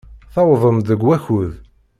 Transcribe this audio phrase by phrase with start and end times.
[0.33, 1.51] Tewwḍem-d deg wakud.